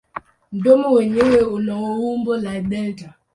[0.51, 3.09] Mdomo wenyewe una umbo la delta.